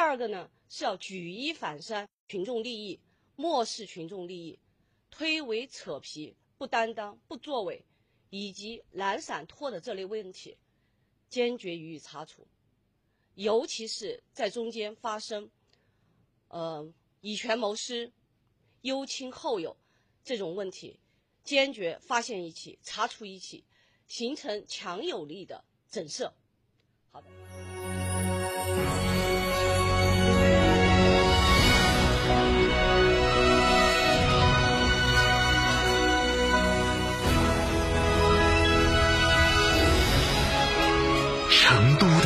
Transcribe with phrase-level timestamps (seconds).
[0.00, 2.98] 第二个呢是要举一反三，群众利益
[3.36, 4.58] 漠视群众利益，
[5.10, 7.84] 推诿扯皮、不担当、不作为，
[8.30, 10.56] 以及懒散拖的这类问题，
[11.28, 12.48] 坚决予以查处。
[13.34, 15.50] 尤其是在中间发生，
[16.48, 16.90] 呃，
[17.20, 18.10] 以权谋私、
[18.80, 19.76] 优亲厚友
[20.24, 20.98] 这种问题，
[21.44, 23.62] 坚决发现一起，查处一起，
[24.08, 26.32] 形成强有力的震慑。
[27.10, 27.28] 好的。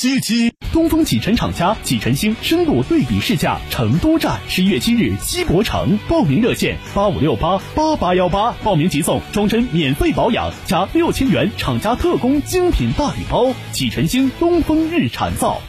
[0.00, 13.52] 七七，东风启辰厂家启辰星深度对比试驾成都站，十一月七日西博城，报名热线八五六八八八幺八，报名即送终身免费保养加六千元厂家特供精品大礼包。
[13.72, 15.60] 启辰星东风日产造。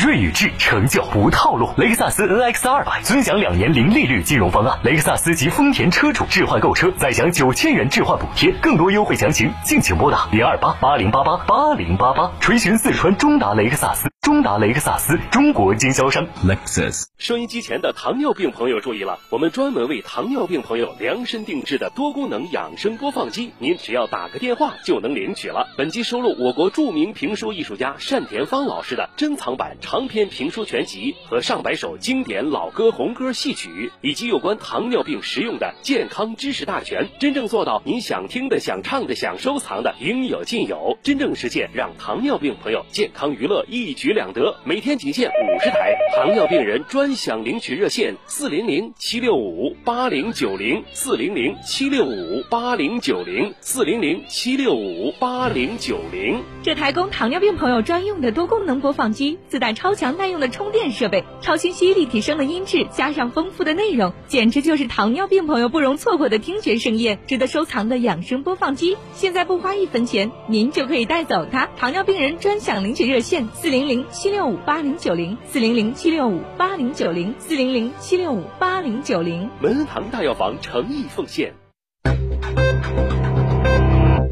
[0.00, 14.08] 锐宇智成就不套路，雷克萨斯 NX 二百尊享两年零利率金融方案，雷克萨斯及丰田车主置换购车再享九千元置换补贴，更多优惠详情敬请拨打零二八八零八八八零八八，垂询四川中达雷克萨斯。
[14.20, 17.04] 中达雷克萨斯中国经销商，Lexus。
[17.16, 25.66] 收音机前的糖尿病朋友注意了，我们专门为糖尿病朋友量身定制的多功能养生播放机，您只要打个电话就能领取了。
[25.78, 44.12] 本机收录我国著名评书艺术家单田芳老师的珍藏版长篇评书全集和上百首经典老歌红歌戏曲，以及有关糖尿病实用的健康知识大全，真正做到您想听的、想唱的、想收藏的应有尽有，真正实现让糖尿病朋友健康娱乐一举。
[44.12, 56.42] 两得，每天仅限五十台，糖尿病人专享领取热线：四零零七六五八零九零，四零零七六五八零九零，四零零七六五八零九零。
[56.62, 68.96] 这台供糖尿病朋友专用的多功能播放机，自带超强耐用的充电设备，超清晰立体声的音质，加上丰富的内容，简直就是糖尿病朋友不容错过的听觉盛宴，值得收藏的养生播放机。
[69.12, 71.68] 现在不花一分钱，您就可以带走它。
[71.76, 74.04] 糖尿病人专享领取热线：四零零。
[74.10, 81.54] 七六五八零九零四零零七六五八零九零四零零七六五八零九零门恩堂大药房诚意奉献。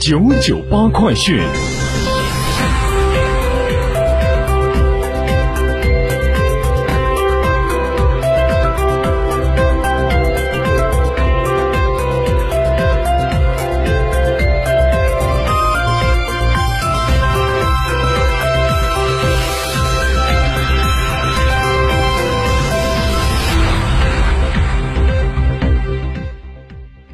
[0.00, 1.38] 九九八快讯。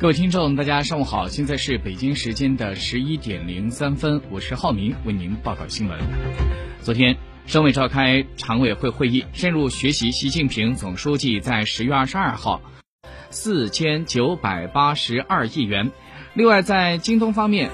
[0.04, 5.98] 各位听众，大家上午好，现在是北京时间的十一点零三分，我是浩明，为您报告新闻。
[6.82, 7.16] 昨天，
[7.46, 12.60] 省委召开常委会会议，深入学习习近平总书记在十月二十二号
[13.30, 15.90] 四千九百八十二亿元。
[16.34, 17.70] 另外，在京东方面，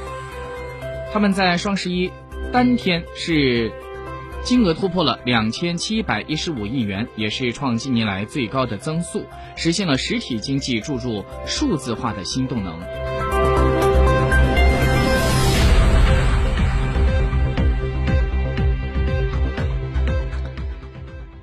[1.13, 2.13] 他们在双十一
[2.53, 3.73] 当天是。
[4.43, 9.25] 金额突破了两千七百一十五亿元，也是创近年来最高的增速，
[9.55, 13.09] 实现了实体经济注入数字化的新动能。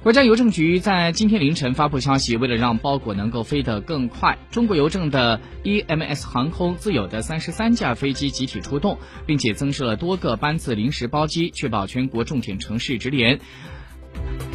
[0.08, 13.42] 国家邮政局在今天凌晨发布消息，为了让包裹能够飞得更快，中国邮政的 EMS 航空自有的三十三架飞机集体出动，并且增设了多个班次临时包机，确保全国重点城市直连。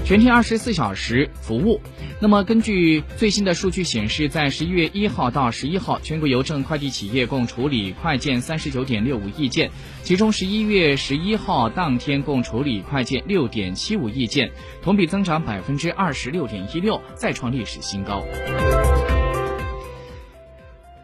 [0.05, 1.81] 全天二十四小时服务。
[2.21, 9.71] 那么，根据最新的数据显示，在十一月一号到十一号，全国邮政快递企业共处理快件三十九点六五亿件，
[10.03, 18.23] 其中十一月十一号当天共处理快件六点七五亿件，同比增长百分之二十六点一六，再创历史新高。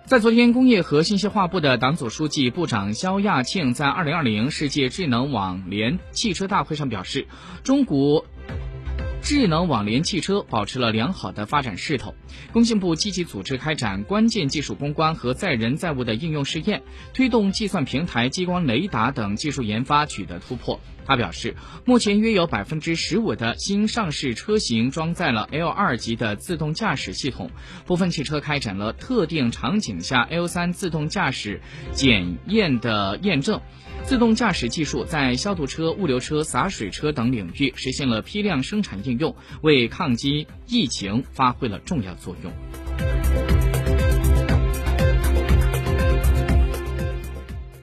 [0.06, 7.26] 在昨天，工业和信息化部的党组书记、部长肖亚庆在二零二零世界智能网联汽车大会上表示，
[7.62, 8.25] 中国。
[9.23, 12.15] 智能网联汽车保持了良好的发展势头。
[12.53, 16.82] 工信部积极组织开展关键技术攻关和载人载物的应用试验，
[17.12, 20.81] 推动计算平台、激光雷达等技术研发取得突破。
[21.05, 21.56] 他表示，
[21.87, 27.50] 目前约有百分之十五的新上市车型装载了 L 二级的自动驾驶系统，
[27.87, 31.62] 部分汽车开展了特定场景下 L 三自动驾驶
[31.93, 33.61] 检验的验证。
[34.08, 42.50] 自动驾驶技术在消毒车、物流车、洒水车等领域实现了批量生产应用，为抗击疫情发挥了重要作用。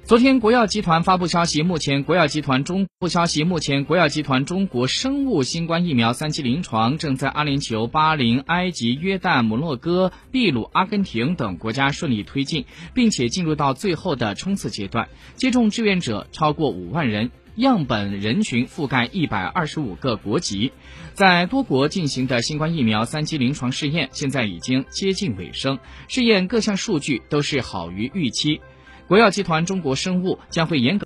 [0.07, 20.72] 昨天，国药集团发布消息，目前国药集团中部消息，目前国药集团中国生物新冠疫苗三期临床正在阿联酋、巴林、埃及、约旦、摩洛哥、秘鲁、阿根廷等国家顺利推进，并且进入到最后的冲刺阶段，接种志愿者超过五万人，样本人群覆盖一百二十五个国籍，
[21.16, 28.62] 在多国进行的新冠疫苗三期临床试验现在已经接近尾声，试验各项数据都是好于预期。
[29.07, 31.04] 国药集团中国生物将会严格。